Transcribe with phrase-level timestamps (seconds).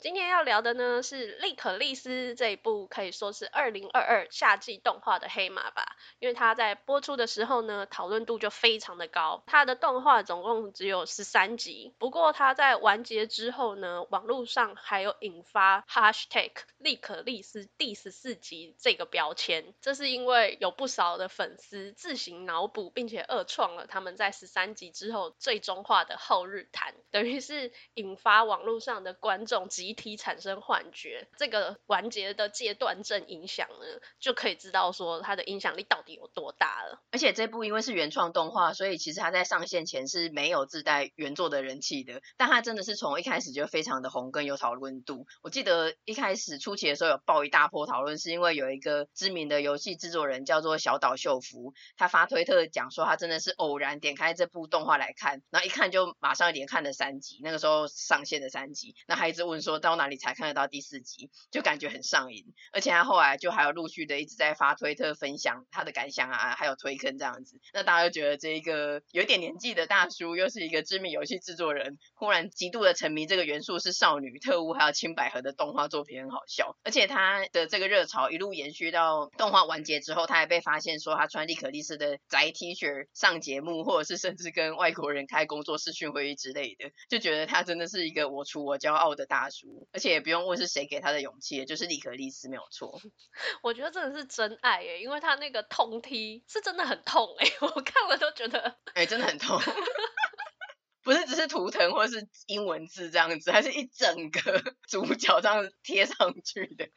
[0.00, 9.42] 今天要聊的呢是《利可利斯》这一部可以说是二零二二夏季动画的黑马吧，因为它在播出的时候呢，讨论度就非常的高。
[9.46, 29.89] 它的动画总共只有十三集，不过它在完结之后呢，网络上还有引发 #hashtag 利可利斯第十四集这个标签，这是因为有不少的粉丝自行脑补，并且二创了他们在十三集之后最终化的后日谈，等于是引发网络上的观众集。
[29.90, 37.02] 一体产生幻觉，这个完结的戒断症影响呢，就可以知道说它的影响力到底有多大了。
[37.10, 42.22] 而且这部因为是原创动画，所以其实它在上线前是没有自带原作的人气的。
[42.36, 45.26] 但它真的是从一开始就非常的红，更有讨论度。
[45.42, 59.79] 我记得一开始初期的时候有爆一大波讨论，是因为有一个知名的游戏制作人叫做小岛秀夫，他发推特讲说他真的是偶然点开这部动画来看，然后一看就马上连看了三集，那个时候上线的三集，那还一直问说。
[59.80, 89.69] 到哪里才看得到第四集，就感觉很上瘾，而且他后来就还有陆续的一直在发推特分享他的感想啊，还有推坑这样子，那大家就觉得这一个有点年纪的大叔，又是一个知名游戏制作人，忽然极度的沉迷这个元素是少女特务还有青百合的动画作品很好笑，而且他的这个热潮一路延续到动画完结之后，他还被发现说他穿利可莉丝的宅 T 恤上节目，或者是甚至跟外国人开工作视讯会议之类的，就觉得他真的是一个我除我骄傲的大叔。
[89.92, 93.00] 而且也不用问是谁给他的勇气，就是李可莉丝没有错。
[93.62, 98.60] 我觉得真的是真爱耶，因为他那个痛踢是真的很痛哎， 我看了都觉得，
[98.94, 99.60] 哎、欸，真的很痛，
[101.02, 106.88] 不是只是图腾或是英文字这样子，还是一整个主角这样贴上去的，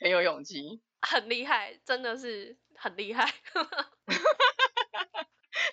[0.00, 3.32] 很有勇气，很厉害，真的是很厉害。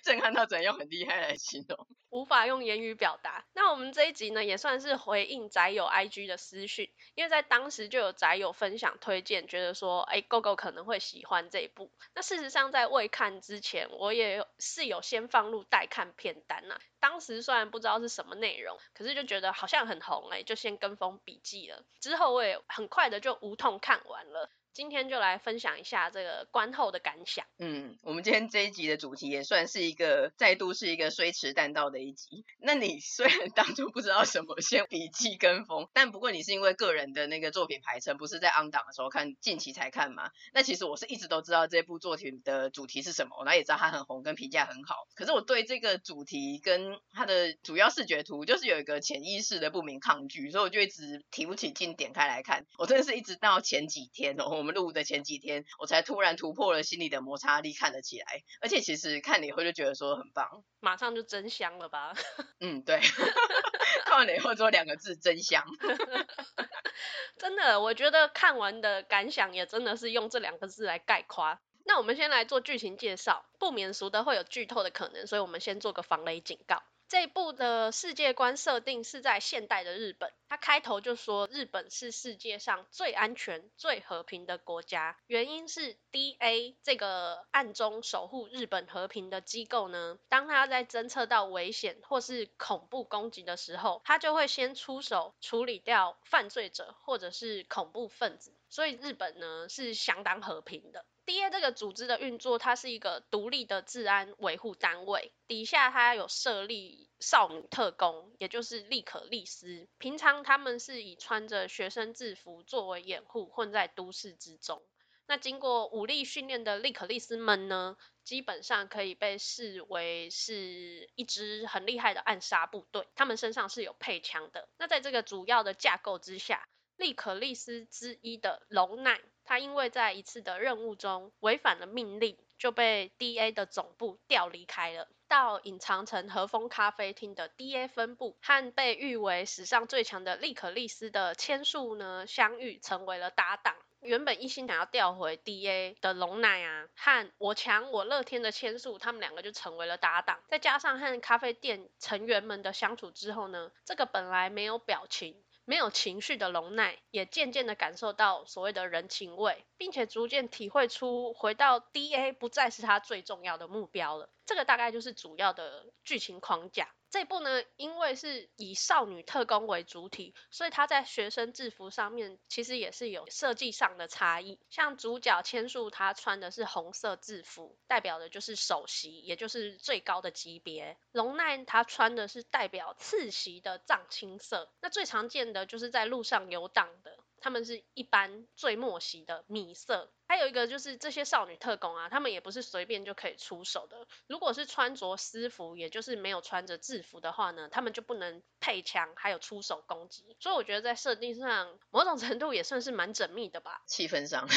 [0.02, 3.44] 震撼到只能用很厉害来形容，无法用言语表达。
[3.54, 11.90] 那我们这一集呢，也算是回应宅友 IG 的私讯，因为在当时就有宅友分享推荐，觉得说，哎，GoGo 可能会喜欢这一部。
[12.14, 16.78] 那事实上，在未看之前，我也是有先放入待看片单呐。
[17.00, 21.84] 当时虽然不知道是什么内容，可是就觉得好像很红，哎，就先跟风笔记了。
[22.00, 24.50] 之后我也很快的就无痛看完了。
[24.74, 27.46] 今天就来分享一下这个观后的感想。
[27.58, 32.44] 嗯，我们今天这一集的主题也算是一个再度是一个虽迟但到的一集。
[32.58, 40.28] 那你虽然当初不知道什么先笔记跟风，但不过你是因为个人的那个作品排程不是在 on 档的时候看，近期才看嘛？
[40.52, 45.06] 那其实我是一直都知道这部作品的主题是什么，然后也知道它很红跟评价很好。
[45.14, 52.66] 可是我对这个主题跟它的主要视觉图就是有一个潜意识的不明抗拒，所以我就一直提不起劲点开来看。
[52.76, 54.63] 我真的是一直到前几天哦。
[54.64, 58.42] 我们录的前几天，我才突然突破了心里的摩擦力，看了起来。
[58.62, 62.14] 而且其实看了以后就觉得说很棒，马上就真香了吧？
[62.60, 62.98] 嗯，对。
[64.06, 65.62] 看完了以后说两个字：真香。
[67.36, 71.58] 真的，我觉得看完的感想也真的是用这两个字来概括。
[71.84, 76.82] 那我们先来做剧情介绍，不免俗的会有剧透的可能，所以我们先做个防雷警告。
[77.14, 101.06] 这部的世界观设定是在现代的日本，它开头就说日本是世界上最安全、最和平的国家，原因是 DA 这个暗中守护日本和平的机构呢，当他在侦测到危险或是恐怖攻击的时候，他就会先出手处理掉犯罪者或者是恐怖分子，所以日本呢是相当和平的。
[101.24, 109.86] DA 这个组织的运作，它是一个独立的治安维护单位，底下它有设立少女特工，也就是利可莉丝。
[109.98, 114.82] 平常他们是以穿着学生制服作为掩护，混在都市之中。
[115.28, 124.68] 那经过武力训练的利可莉丝们呢，基本上可以被视为是一支很厉害的暗杀部队，他们身上是有配枪的。
[124.78, 129.20] 那在这个主要的架构之下，利可利斯之一的龙奈。
[129.46, 143.74] 他因为在一次的任务中违反了命令，就被 DA 的总部调离开了，到隐藏成和风咖啡厅的 DA 分部，和被誉为史上最强的利可利斯的千树呢相遇，成为了搭档。
[144.00, 150.40] 原本一心想要调回 DA 的龙乃啊，和我强我乐天的千树，他们两个就成为了搭档。
[150.48, 155.44] 再加上和咖啡店成员们的相处之后呢，这个本来没有表情。
[155.66, 164.28] 没有情绪的龙奈也渐渐的感受到所谓的人情味，并且逐渐体会出回到 DA 不再是他最重要的目标了。
[164.46, 166.94] 这个大概就是主要的剧情框架。
[167.14, 174.58] 这部呢，因为是以少女特工为主体，所以它在学生制服上面其实也是有设计上的差异。
[174.68, 180.98] 像主角千树，她穿的是红色制服，代表的就是首席，也就是最高的级别。
[181.12, 184.68] 龙奈她穿的是代表次席的藏青色。
[184.80, 187.16] 那最常见的就是在路上游荡的。
[187.44, 194.06] 他们是一般最末席的米色，还有一个就是这些少女特工啊，他们也不是随便就可以出手的。
[194.26, 200.34] 如果是穿着私服，也就是没有穿着制服的话呢，他们就不能配枪，还有出手攻击。
[200.40, 203.82] 所以我觉得在设定上，某种程度也算是蛮缜密的吧。
[203.86, 204.48] 气氛上。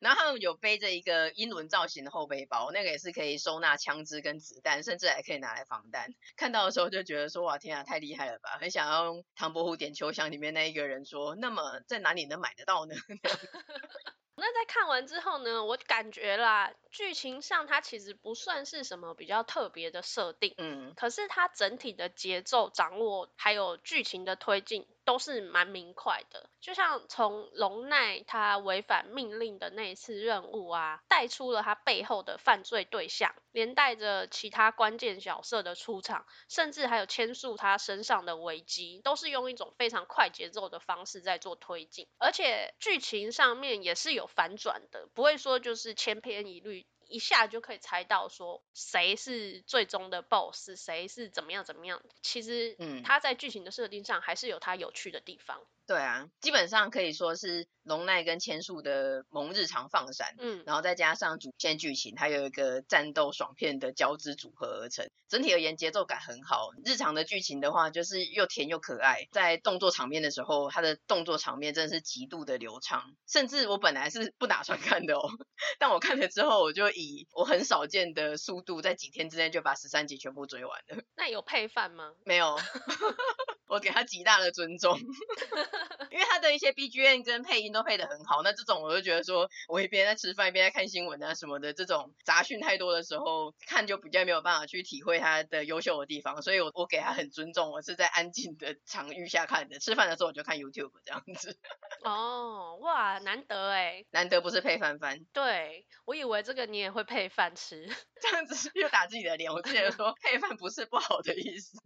[0.00, 6.14] 然后他们有背着一个英伦造型的后背包，那个也是可以收纳枪支跟子弹，甚至还可以拿来防弹。
[6.36, 8.58] 看到的时候就觉得说，哇，天啊，太厉害了吧！
[8.60, 12.94] 很想要用《唐伯虎点秋香》里面那一个人说，那么在哪里能买得到呢？
[14.36, 26.48] 那在看完之后呢，我感觉啦，剧情上它其实不算是什么比较特别的设定，嗯，可是它整体的节奏掌握还有剧情的推进都是蛮明快的。
[26.60, 44.30] 就像从龙奈他违反命令的那一次任务啊，带出了他背后的犯罪对象，连带着其他关键角色的出场，甚至还有千树他身上的危机，都是用一种非常快节奏的方式在做推进，而且剧情上面也是有。
[44.36, 52.00] 反转的，不会说就是千篇一律，一下就可以猜到说谁是最终的 boss，谁是怎么样怎么样。
[52.22, 55.60] 其实，嗯，他在剧情的设定上还是有他有趣的地方。
[55.90, 65.10] 对啊，基本上可以说是龙奈跟千树的萌日常放闪，嗯，然后再加上主线剧情，还有一个战斗爽片的交织组合而成。
[65.28, 66.70] 整体而言节奏感很好。
[66.84, 69.26] 日常的剧情的话，就是又甜又可爱。
[69.32, 73.02] 在动作场面的时候，它的动作场面真的是极度的流畅。
[73.26, 75.28] 甚至我本来是不打算看的哦，
[75.80, 81.02] 但我看了之后，我就以我很少见的速度，在几天之内就把十三集全部追完了。
[81.16, 82.12] 那有配饭吗？
[82.24, 82.56] 没有。
[83.70, 84.98] 我给他极大的尊重，
[86.10, 88.42] 因为他的一些 BGM 跟配音都配得很好。
[88.42, 96.42] 那这种我就觉得说，我一边在吃饭一边在看新闻啊什么的，这种杂讯太多的时候，看就比较没有办法去体会他的优秀的地方。
[96.42, 99.78] 所以我我给他很尊重，我是在安静的场域下看的。
[99.78, 101.56] 吃饭的时候我就看 YouTube 这样子。
[102.02, 105.24] 哦，哇，难得哎，难得不是配饭饭。
[105.32, 107.88] 对，我以为这个你也会配饭吃，
[108.20, 109.52] 这样子又打自己的脸。
[109.52, 111.78] 我之前说配饭不是不好的意思。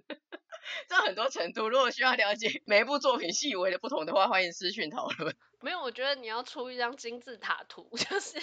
[0.89, 5.35] 这很多程度，如果需要了解每一部作品细微的不同的话，欢迎私讯讨论。
[5.61, 8.39] 没有，我觉得你要出一张金字塔图， 就是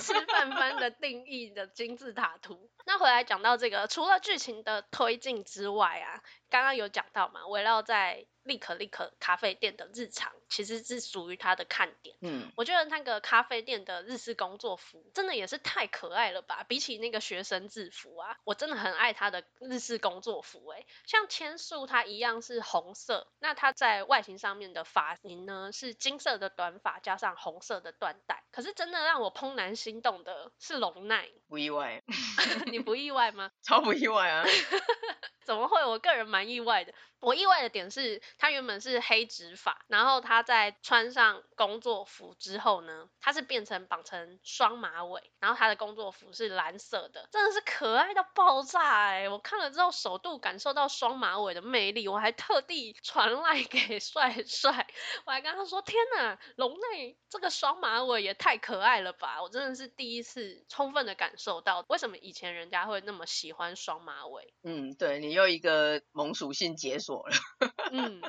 [0.00, 2.68] 吃饭番的定义的金字塔图。
[2.86, 6.20] 那回来讲到这个，除了剧情的推进之外啊，
[6.50, 12.16] 刚刚有讲到嘛，围绕在立可立可咖啡店的日常，其实是属于他的看点。
[12.20, 16.64] 嗯，我觉得那个咖啡店的日式工作服真的也是太可爱了吧！
[16.68, 20.66] 比起那个学生制服啊，我真的很爱他的日式工作服。
[20.68, 28.44] 哎，像千树它一样是红色，那它在外形上面的发型呢是金色的短发加上红色的缎带。
[28.56, 32.02] 可是真的让我怦然心动的是龙奈，不意外。
[32.72, 33.50] 你不意外吗？
[33.62, 34.46] 超不意外啊！
[35.44, 35.84] 怎么会？
[35.84, 36.94] 我个人蛮意外的。
[37.18, 49.28] 我意外的点是，他原本是黑直发，然后他在穿上工作服之后呢，他是变成绑成双马尾，然后他的工作服是蓝色的，真的是可爱到爆炸哎！
[49.30, 54.86] 我看了之后，首度感受到双马尾的魅力，我还特地传赖给帅帅，
[55.24, 59.42] 我还跟他说：天哪，龙内这个双马尾也太可爱了吧！
[59.42, 64.52] 我真的是第一次充分的感受到，为什么以前人家会那么喜欢双马尾。
[64.62, 67.36] 嗯，对，你又一个萌属性解锁了。
[67.92, 68.20] 嗯，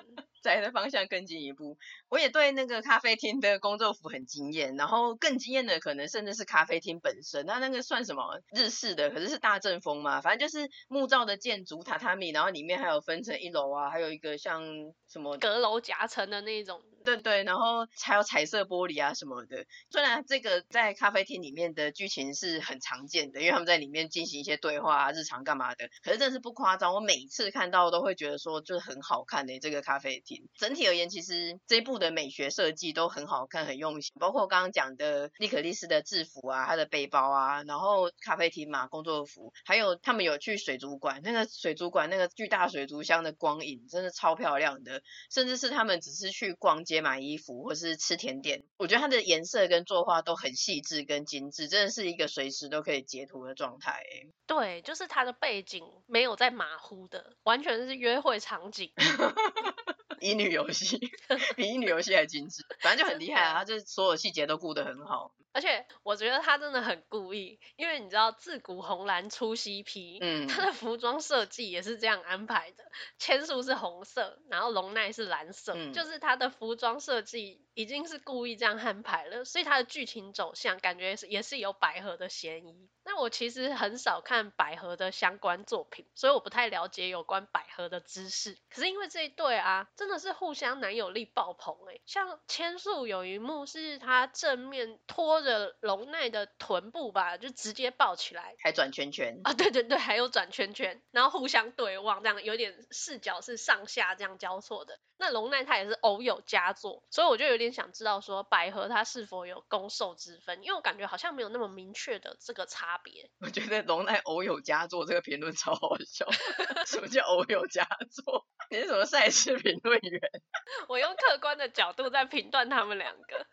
[0.41, 1.77] 在的方向更进一步。
[2.09, 7.45] 我也对那个咖啡厅的工作服很惊艳，然后更惊艳的可能甚至是咖啡厅本身。
[7.45, 9.09] 那那个算什么日式的？
[9.09, 14.63] 可是是大正风嘛，反正就是木造的建筑榻榻米，然后里面还有分成一楼啊，还有一个像
[15.07, 16.81] 什么阁楼夹层的那种。
[17.05, 19.65] 对对，然后还有彩色玻璃啊什么的。
[19.89, 25.87] 虽然这个在咖啡厅里面的剧情是很常见的，因为他们在里面进行一些对话啊、日常干嘛的。
[26.03, 30.47] 可是真的是不夸张，我每次看到都会觉得说，就是很好看的、欸、这个咖啡厅。
[30.57, 46.97] 整体而言，其实这一部的美学设计都很好看、很用心，包括刚刚讲的利可利斯的制服啊、他的背包啊，然后咖啡厅嘛、工作服，还有他们有去水族馆，那个水族馆那个巨大水族箱的光影真的超漂亮的，甚至是他们只是去逛街。
[46.97, 54.01] 买衣服或是吃甜点，我觉得它的颜色跟作画都很细致跟精致，真的是一个随时都可以截图的状态。
[54.47, 58.91] 对，就是它的背景没有在马虎的，完全是约会场景。
[60.19, 60.99] 乙女游戏
[61.55, 63.53] 比乙女游戏还精致，反正就很厉害啊！
[63.59, 65.31] 他就是所有细节都顾得很好。
[65.57, 72.83] 而且我觉得他真的很故意，因为你知道自古红蓝出 CP，嗯，他的服装设计也是这样安排的。
[73.17, 82.87] 千树是红色，然后龙奈是蓝色，嗯、就是他的服装设计已经是故意这样安排了，所以他的剧情走向感觉是也是有百合的嫌疑。
[83.03, 88.57] 那我其实很少看百合的相关作品，所以我不太了解有关百合的知识。
[88.69, 92.01] 可是因为这一对啊，真的是互相男友力爆棚哎、欸！
[92.05, 99.53] 像千树有一幕是他正面拖着龙奈的臀部吧，就直接抱起来，还转圈圈啊！
[99.55, 104.99] 对对对，还有转圈圈，然后互相对望，这样有点视角是上下这样交错的。
[105.19, 113.31] 那龙奈他也是偶有佳作，所以我就有点想知道说百合他是否有攻受之分，因为我感觉好像没有那么明确的这个差别。
[113.41, 116.27] 我觉得龙奈偶有佳作这个评论超好笑，
[116.85, 118.45] 什么叫偶有佳作？
[118.69, 120.21] 你是什么赛事评论员？
[120.87, 123.47] 我用客观的角度在评断他们两个。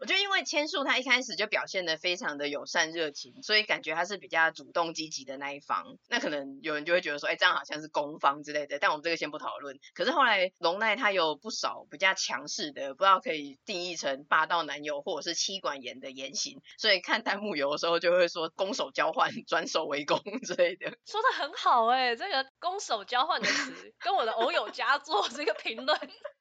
[0.00, 5.96] 我觉得因为千树他一开始就表现的非常的友善热情，所以感觉他是比较主动积极的那一方。
[6.08, 8.78] 那可能有人就会觉得说，哎，这样好像是攻方之类的。
[8.78, 9.78] 但我们这个先不讨论。
[9.94, 16.60] 可是后来龙奈他有不少比较强势的，不知道可以定义成霸道男友或者是妻管严的言行。
[16.78, 20.90] 所以看弹幕有的时候就会说攻守交换、转守为攻 之类的。
[21.06, 25.98] 说的很好哎、欸，这个攻守交换的词 跟我的偶有佳作这个评论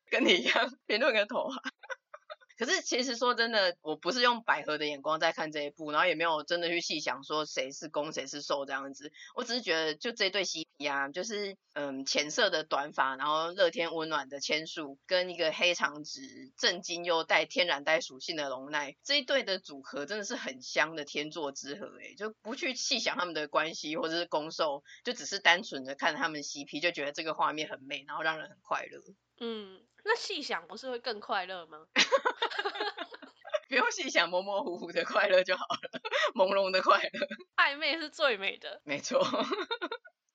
[0.10, 1.56] 跟你一样，评论个头啊！
[2.58, 9.12] 可是其实说真的，我不是用百合的眼光在看这一部，然后也没有真的去细想说谁是攻谁是受这样子。
[9.36, 29.02] 我只是觉得就这对 CP 啊，就是嗯浅色的短发，然后乐天温暖的千树，跟一个黑长直、正经又带天然带属性的龙奈，这一对的组合真的是很香的天作之合诶，就不去细想他们的关系或者是攻受，就只是单纯的看他们 CP 就觉得这个画面很美，然后让人很快乐。
[29.42, 29.82] 嗯。
[30.06, 31.80] 那细想不是会更快乐吗？
[33.68, 36.00] 不用细想，模模糊糊的快乐就好了，
[36.36, 39.20] 朦胧的快乐，暧昧是最美的，没错。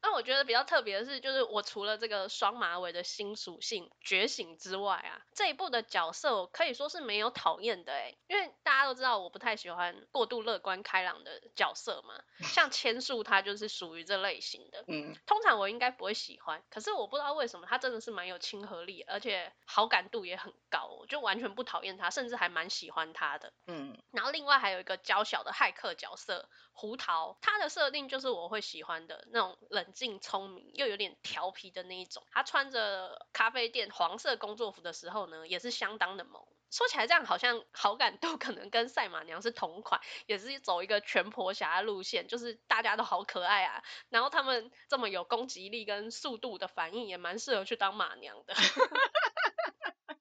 [0.02, 29.58] 那我觉得比较特别的是，就是我除了这个双马尾的新属性觉醒之外啊，这一部的角色我可以说是没有讨厌的诶，因为大家都知道我不太喜欢过度乐观开朗的角色嘛， 像千树他就是属于这类型的，嗯，通常我应该不会喜欢，可是我不知道为什么他真的是蛮有亲和力，而且好感度也很高，我就完全不讨厌他，甚至还蛮喜欢他的，嗯，然后另外还有一个娇小的骇客角色胡桃，他的设定就是我会喜欢的那种
[29.90, 30.00] 冷。
[30.00, 36.42] 静聪明又有点调皮的那一种，他穿着咖啡店黄色工作服的时候呢，也是相当的萌。
[36.70, 43.82] 说起来这样好像好感度可能跟赛马娘是同款， 也是走一个全婆侠路线，就是大家都好可爱啊。
[44.08, 48.54] 然后他们这么有攻击力跟速度的反应，也蛮适合去当马娘的。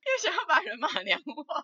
[0.10, 1.64] 又想要把人马娘化。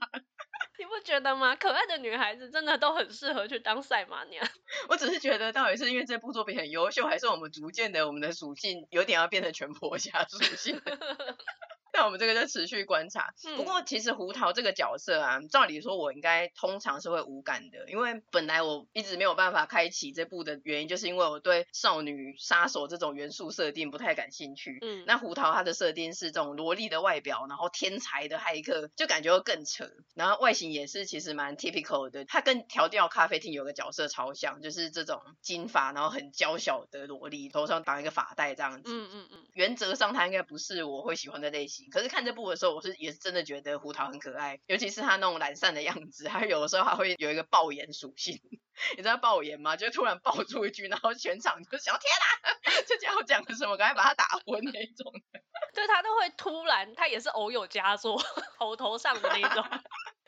[0.78, 1.56] 你不觉得吗？
[1.56, 4.46] 可爱的女孩子真的都很适合去当赛马娘。
[4.90, 10.82] 我只是觉得，到底是因为这部作品很优秀，还是我们逐渐的我们的属性有点要变成全婆家属性？
[11.96, 13.34] 那我们这个就持续观察。
[13.56, 24.78] 不过其实胡桃这个角色啊，照理说我应该通常是会无感的，因为本来我一直没有办法开启这部的原因，就是因为我对少女杀手这种元素设定不太感兴趣。
[24.82, 29.90] 嗯，那胡桃她的设定是这种萝莉的外表，然后天才的骇客，就感觉会更扯。
[30.16, 38.92] 然后外形也是其实蛮 typical 的，她跟调调咖啡厅有个角色超像，就是这种金发，然后很娇小的萝莉，头上绑一个发带这样子。
[38.92, 41.85] 嗯嗯嗯，原则上她应该不是我会喜欢的类型。
[41.92, 48.40] 可是看这部的时候，我是也是真的觉得胡桃很可爱，尤其是他那种懒散的样子，还有的时候还会有一个爆言属性。
[48.98, 49.78] 你知道爆言吗？
[49.78, 53.78] 就突然爆出一句，然后全场就想天哪， 这家伙讲的什么？
[53.78, 55.14] 赶快把他打昏那一种。
[55.74, 58.22] 对，他都会突然，他也是偶有佳作，
[58.58, 59.64] 头头上的那一种。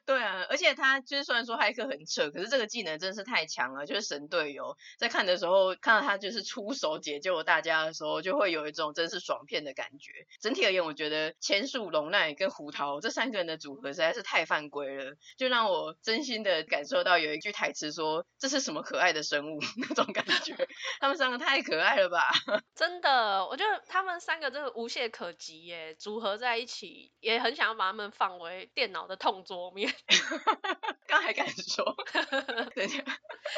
[0.07, 4.77] 对啊，而且他就是虽然说骇客很扯，可是这个技能真是太强了，就是神队友。
[4.97, 10.13] 在看的时候看到他就是出手解救大家的时候，就会有一种真是爽片的感觉。
[10.39, 19.59] 整体而言，我觉得千树、龙奈跟胡桃这三个人的组合实在是太犯规了，就让我真心的感受到有一句台词说：“这是什么可爱的生物？”
[19.89, 20.55] 那种感觉，
[21.01, 22.23] 他们三个太可爱了吧？
[22.73, 29.93] 真的，我觉得他们三个真的无懈可击耶，组合在一起也很想要把他们放为电脑的痛桌面。
[31.07, 31.95] 刚还敢说，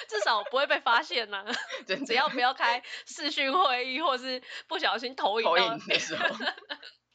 [0.08, 1.46] 至少不会被发现呢、啊。
[2.06, 6.26] 只要不要开视讯会议，或是不小心投影投影的时候。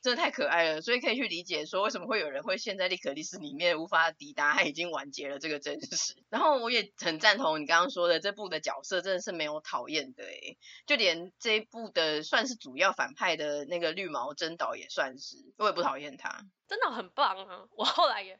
[0.04, 6.14] 真的太可爱了，所以可以去理解说为什么会有人会陷在利可利斯里面无法抵达，他已经完结了这个真实。
[6.28, 17.64] 然后我也很赞同你刚刚说的，这部的角色真的是没有讨厌的诶，就连这一部的算是主要反派的那个绿毛真岛也算是，我也不讨厌他，真的很棒啊！
[17.74, 18.38] 我后来也。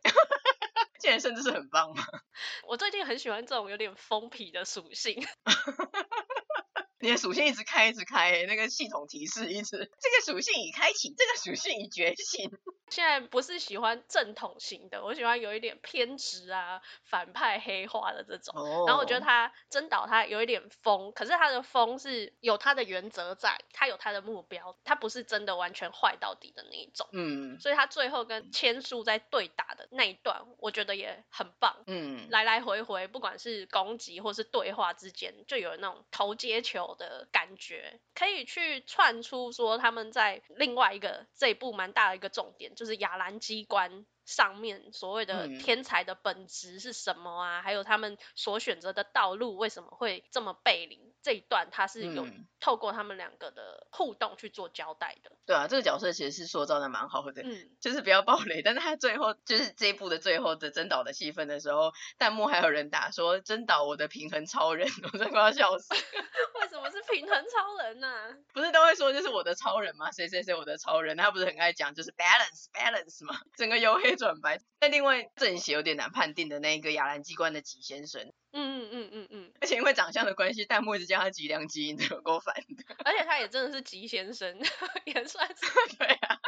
[1.01, 2.05] 现在甚至是很棒吗？
[2.69, 5.27] 我最近很喜欢这种有点疯皮的属性。
[7.01, 12.51] 你的属性一直开，一直开，那个系统提示一直，这个属性已开启，这个属性已觉醒。
[12.95, 18.55] 现在不是喜欢正统型的，我喜欢有一点偏执啊、反派黑化的这种。
[18.55, 18.89] Oh.
[18.89, 27.09] 然后我觉得他真岛他有一点疯，可是他的疯是有他的原则在，他有他的目标，他不是真的完全坏到底的那一种。
[27.11, 27.59] 嗯。
[27.59, 31.83] 所以他最后跟千树在对打的那一段，我觉得也很棒。
[31.89, 32.29] 嗯。
[32.31, 44.05] 来来回回，不管是攻击或是对话之间，就有那种投接球的感觉，可以去串出说他们在另外一个这一部蛮大的一个重点，就是亚兰机关。
[44.27, 47.61] 上面所谓的天才的本质是什么啊？
[47.61, 51.14] 嗯、还有他们所选择的道路为什么会这么背离？
[51.25, 52.27] 这一段他是有
[52.61, 55.33] 透过他们两个的互动去做交代的。
[55.47, 58.63] 对啊，这个角色其实是塑造的蛮好的，嗯， 就是不要暴雷。
[58.63, 65.95] 但是他最后就是这一部的最后的真岛的戏份的时候，弹幕还有人打说真岛我的平衡超人， 我真的快要笑死。
[66.61, 68.29] 为什么是平衡超人呢、啊？
[68.55, 70.11] 不是都会说就是我的超人吗？
[70.13, 71.17] 谁谁谁我的超人？
[71.17, 73.39] 他不是很爱讲就是 balance balance 吗？
[73.57, 74.15] 整个由黑。
[74.15, 82.85] 转白，那另外正邪有点难判定的那个亚兰机关的吉先生，嗯嗯嗯嗯嗯，而且因为长相的关系，弹幕一直叫他吉良基因，有够烦的。
[83.03, 84.59] 而且他也真的是吉先生，
[85.07, 85.55] 也算是
[85.97, 86.39] 对啊。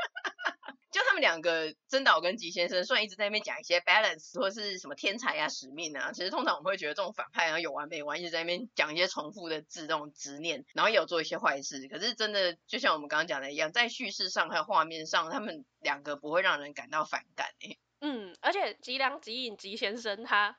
[0.92, 11.88] 就他们两个真岛跟吉先生，虽然一直在那边讲一些 balance 或是什么天才啊、使命啊，其实通常我们会觉得这种反派啊有完没完，一直在那边讲一些重复的字，这种执念，然后也有做一些坏事。
[11.88, 17.78] 可是真的就像我们刚刚讲的一样，在叙事上还有画面上，他们两个不会让人感到反感诶。
[18.00, 20.56] 嗯，而且吉良吉影吉先生他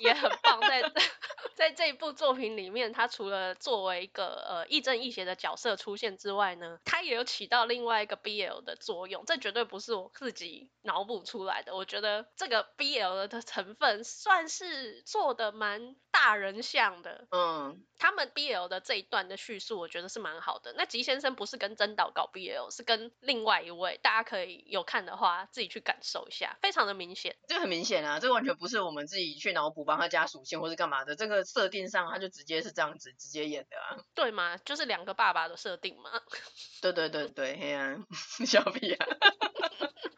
[0.00, 0.90] 也很棒在，在
[1.54, 9.24] 在这一部作品里面，他除了作为一个呃亦正亦邪的角色出现之外呢，他也有起到另外一个 BL 的作用。
[9.26, 17.26] 这绝对不是我自己脑补出来的，我觉得这个 BL 的成分算是做的蛮大人像的。
[17.32, 20.72] 嗯，他们 BL 的这一段的叙述，我觉得是蛮好的。
[20.76, 26.77] 那吉先生不是跟真岛搞 BL，是跟另外一位，大家可以有看的话自己去感受一下，非常。
[26.78, 34.56] 非常的明显，这个很明显啊，这个完全不是我们自己去脑补帮他加属性或是干嘛的，这个设定上他就直接是这样子直接演的啊， 对吗？
[34.58, 36.08] 就是两个爸爸的设定嘛。
[36.80, 37.96] 对对对对，嘿啊，
[38.46, 39.06] 小屁啊，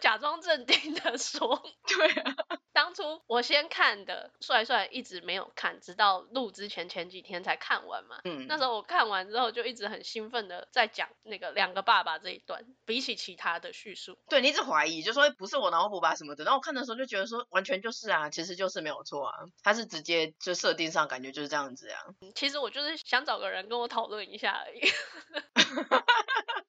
[0.01, 2.35] 假装镇定的说，对啊。
[2.81, 8.19] 当初我先看的，帅帅一直没有看，直到录之前前几天才看完嘛。
[8.25, 14.17] 嗯，那时候我看完之后就一直很兴奋的在讲那个两个爸爸这一段，比起其他的叙述。
[14.31, 16.45] 对，你一直怀疑，就说不是我脑补吧什么的。
[16.45, 22.01] 然后我看的时候就觉得说完全就是啊，其实就是没有错啊，他是直接就设定上感觉就是这样子啊。
[22.35, 24.81] 其实我就是想找个人跟我讨论一下而已。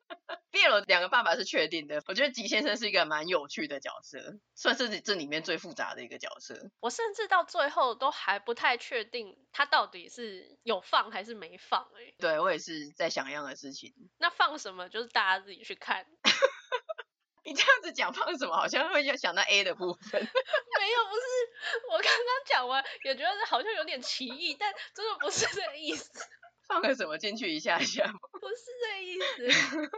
[0.51, 6.69] BL 两个爸爸是确定的，我觉得吉先生是一个蛮有趣的角色，算是这里面最复杂的一个角色。
[6.79, 12.15] 我甚至到最后都还不太确定他到底是有放还是没放哎、欸。
[12.19, 13.93] 对，我也是在想一样的事情。
[14.17, 16.05] 那放什么就是大家自己去看。
[17.43, 20.21] 你这样子讲放什么，好像会想到 A 的部分。
[20.21, 21.23] 没有，不是，
[21.91, 26.11] 我刚刚讲完也觉得好像有点歧义，但真的不是这个意思。
[26.67, 28.05] 放个什么进去一下下？
[28.39, 29.91] 不是这个意思。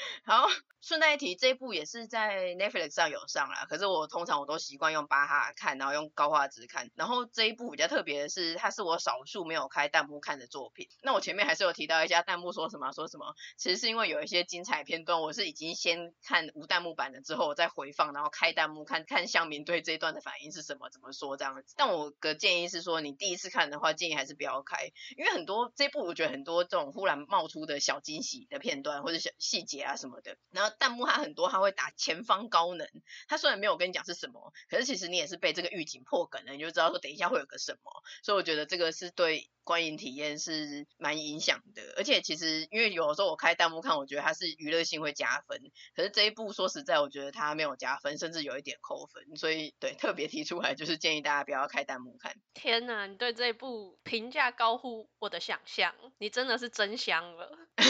[0.24, 0.48] 好，
[0.80, 3.66] 顺带一提，这一部也是在 Netflix 上有上啦。
[3.68, 6.90] 可是我通常我都习惯用巴哈看，然后用高画质看。
[6.94, 10.88] 然后这一部比较特别的是，它是我少数没有开弹幕看的作品。
[11.02, 21.74] 那我前面还是有提到一下弹幕说什么说什么，其实是因为有一些精彩片段，我是已经先看无弹幕版的之后，我再回放，然后开弹幕看看乡民对这一段的反应是什么，怎么说这样子。
[21.76, 32.88] 但我的建议是说，你第一次看的话，建议还是不要开，因为很多这一部我觉得很多这种忽然冒出的小惊喜的片段或者小细节啊啊什么的，然后弹幕它很多，它会打前方高能。
[33.28, 37.90] 它虽然没有跟你讲是什么，可是其实你也是被这个预警破梗了，你就知道说等一下会有个什么。
[38.22, 41.94] 所以我觉得这个是对观影体验是蛮影响的。
[41.96, 45.62] 而且其实因为有的时候我开弹幕看，我觉得它是娱乐性会加分。
[45.94, 49.36] 可是这一部说实在，我觉得它没有加分，甚至有一点扣分。
[49.36, 52.34] 所以对特别提出来，就是建议大家不要开弹幕看。
[52.52, 57.56] 天哪，你对这一部评价高乎我的想象，你真的是真香了。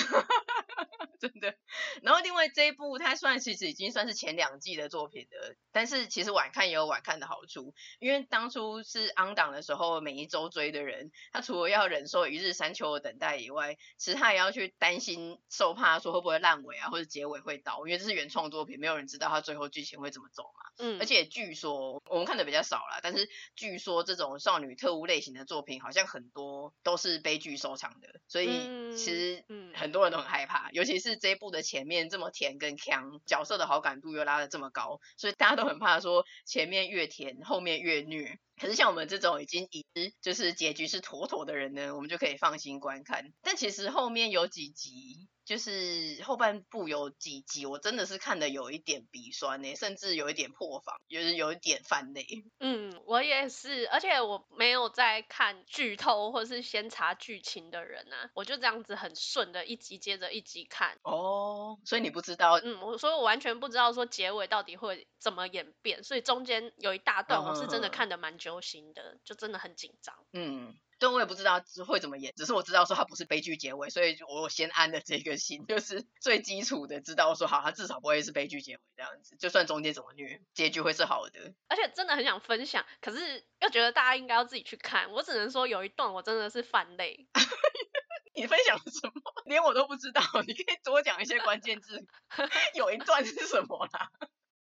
[1.20, 1.54] 真的，
[2.02, 20.70] 然后另外这一部它算其实已经算是前两季的作品了，但是其实晚看也有晚看的好处，因为当初是 on 档的时候，每一周追的人，他除了要忍受一日三秋的等待以外，其实他也要去担心受怕说会不会烂尾啊，或者结尾会倒，因为这是原创作品，没有人知道他最后剧情会怎么走嘛。
[20.78, 28.48] 嗯，而且据说我们看的比较少了，但是据说这种少女特务类型的作品好像很多都是悲剧收场的，所以
[28.96, 31.20] 其实很多人都很害怕，尤其是。
[31.20, 38.38] 这一部的前面这么甜跟强，角色的好感度又拉的这么高，所以大家都很怕说前面越甜，后面越虐。
[38.61, 43.33] 可是像我们这种已经已知就是结局是妥妥的人呢，我们就可以放心观看。
[43.40, 52.44] 但其实后面有几集，就是后半部有几集，我真的是看的有一点鼻酸呢，甚至有一点破防，就是有一点泛泪。
[52.60, 60.98] 嗯，我也是，而且我没有在看剧透或是先查剧情的人啊，我就这样子很顺的一集接着一集看。
[61.02, 62.58] 哦，所以你不知道？
[62.58, 68.50] 嗯，我所以我完全不知道说结尾到底会怎么演变，所以中间有一大段我是真的看的蛮久。
[68.50, 81.54] 流行的就真的很紧张，嗯，对，我也不知道会怎么演，只是我知道说它不是悲剧结尾，所以我先安了这个心，就是最基础的知道说好，它至少不会是悲剧结尾这样子，就算中间怎么虐，结局会是好的。
[81.68, 87.26] 而且真的很想分享，可是又觉得大家应该要自己去看，我只能说有一段我真的是犯泪。
[88.32, 89.20] 你分享什么？
[89.46, 92.06] 连我都不知道，你可以多讲一些关键字。
[92.74, 94.10] 有一段是什么啦？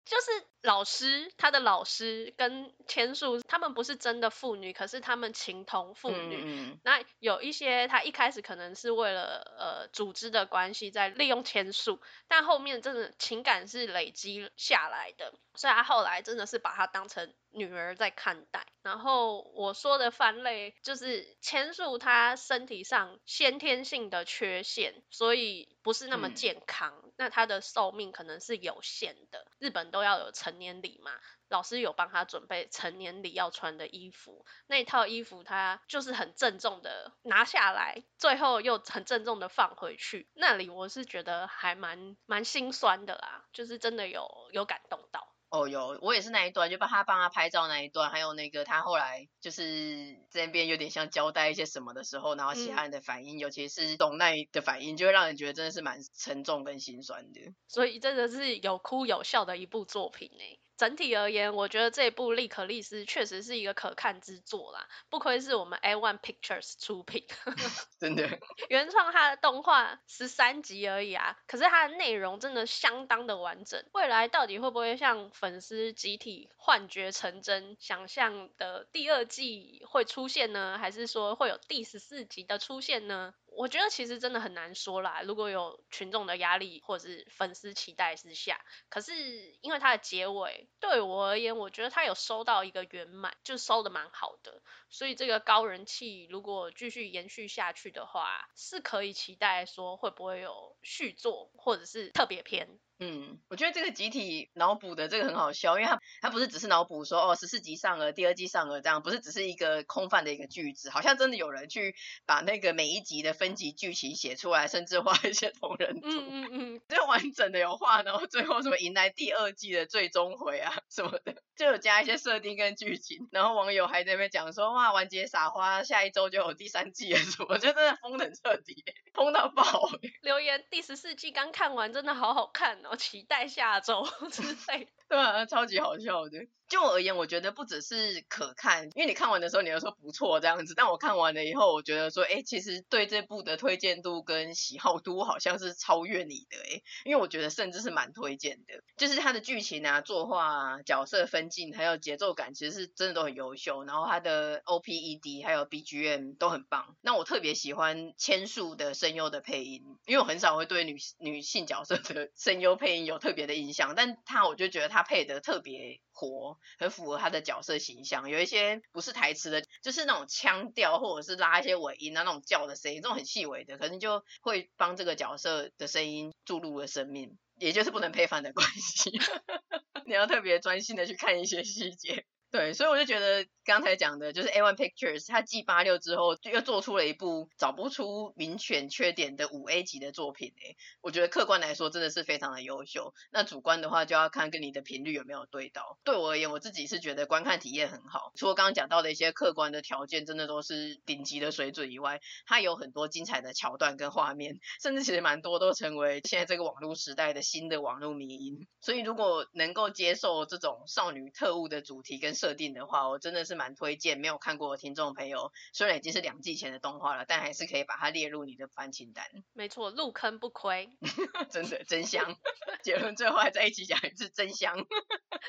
[0.07, 6.41] 就是老师，他的老师跟千树，他们不是真的父女，可是他们情同父女。
[6.43, 18.65] 嗯、那有一些他一开始可能是为了呃组织的关系在利用千树，但后面真的情感是累积下来的，所以他后来真的是把他当成女儿在看待。
[18.81, 26.93] 然后我说的泛泪，就是千树他身体上先天性的缺陷，所以不是那么健康。
[27.01, 29.49] 嗯、那他的寿命可能是有限的。
[29.57, 31.13] 日本都要有成年礼嘛，
[31.47, 40.27] 老师有帮他准备成年礼要穿的衣服，那一套衣服他就是很郑重的拿下来，最后又很郑重的放回去。
[40.33, 45.36] 那里我是觉得还蛮蛮心酸的啦，就是真的有有感动到。
[45.49, 57.53] 哦，有，我也是那一段，就帮他帮他拍照那一段，还有那个他后来就是这边有点像交代一些什么的时候，然后其他人的反应，嗯、尤其是董奈的反应，就会让人觉得真的是蛮沉重跟心酸的。
[57.67, 60.59] 所以真的是有哭有笑的一部作品呢。
[60.77, 67.25] 整体而言，我觉得这部《利可丽丝》确实是一个可看之作啦，不愧是我们 A One Pictures 出品，
[67.99, 68.29] 真的。
[68.69, 73.83] 原创它的动画十三集而已啊，可是它的内容真的相当的完整。
[73.93, 80.77] 未来到底会不会像粉丝集体幻觉成真，想象的第二季会出现呢？
[80.77, 83.33] 还是说会有第十四集的出现呢？
[83.57, 102.79] 我觉得其实真的很难说啦，如果有群众的压力或者是粉丝期待之下，可是因为它的结尾对我而言，我觉得它有收到一个圆满，就收的蛮好的，所以这个高人气如果继续延续下去的话，是可以期待说会不会有续作或者是特别篇。
[102.99, 128.83] 嗯，我觉得这个集体脑补的这个很好笑，因为他他不是只是脑补说哦十四集上了，第二季上了这样，不是只是一个空泛的一个句子，好像真的有人去把那个每一集的分集剧情写出来，甚至画一些同人图，嗯嗯嗯， 就完整的有画，然后最后什么迎来第二季的最终回啊什么的，就有加一些设定跟剧情，然后网友还在那边讲说哇完结撒花，下一周就有第三季了什么，就真的疯的彻底，
[129.13, 129.87] 疯到爆。
[130.21, 132.86] 留言第十四季刚看完，真的好好看哦。
[132.95, 136.47] 期待下周 之类， 对啊，超级好笑的。
[136.69, 140.73] 就我而言，我觉得不只是可看，因为你看完的时候，你又说不错这样子。
[140.75, 148.81] 但我看完了以后，我觉得说，哎，其实对这部的推荐度跟喜好度好像是超越你的，哎，因为我觉得甚至是蛮推荐的。
[148.97, 153.83] 就是它的剧情啊、作画啊、角色分镜，还有节奏感，其实是真的都很优秀。
[153.83, 156.95] 然后它的 OPED 还有 BGM 都很棒。
[157.01, 168.29] 那我特别喜欢千树的声优的配音，因为我很少会对女女性角色的声优配音有特别的印象，但他我就觉得他配得特别活，很符合他的角色形象。
[168.29, 177.37] 有一些不是台词的，就是那种腔调，或者是拉一些尾音啊，那种叫的声音，这种很细微的，可能就会帮这个角色的声音注入了生命。
[177.59, 179.09] 也就是不能配饭的关系，
[180.05, 182.23] 你要特别专心的去看一些细节。
[182.49, 190.77] 对，所以我就觉得刚才讲的，就是 A1 Pictures，它继八六之后，就又做出了一部找不出明显缺点的五 A 级的作品诶。
[191.01, 193.13] 我觉得客观来说，真的是非常的优秀。
[193.31, 195.99] 那主观的话，就要看跟你的频率有没有对到。
[196.05, 198.31] 对我而言，我自己是觉得观看体验很好。
[198.35, 208.65] 除了刚刚讲到的一些客观的条件，真的都是顶级的水准以外，它有很多精彩的桥段跟画面，甚至其实蛮多都成为现在这个网络时代的新的网络迷因。
[208.79, 219.25] 所以如果能够接受这种少女特务的主题跟设定的话，我真的是蛮推荐没有看过的听众朋友，虽然已经是两季前的动画了，但还是可以把它列入你的番清单。
[219.53, 220.89] 没错，入坑不亏，
[221.51, 222.37] 真的真香。
[222.83, 224.77] 结论最后还在一起讲一次真香。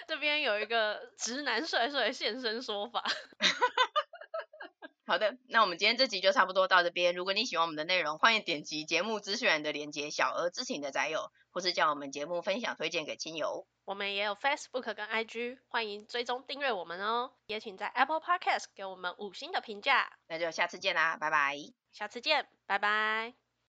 [0.09, 3.05] 这边有一个直男帅帅现身说法。
[5.09, 7.14] 好的，那我们今天这集就差不多到这边。
[7.14, 13.66] 如果你喜欢我们的内容，欢迎点击节目资讯栏的连接，小额支持你的宅友，或是将我们节目分享推荐给亲友。
[13.87, 17.33] 我们也有 Facebook 跟 IG，欢迎追踪订阅我们哦。
[17.47, 20.12] 也请在 Apple Podcast 给我们五星的评价。
[20.27, 21.57] 那就下次见啦，拜拜。
[21.90, 23.48] 下次见，拜拜。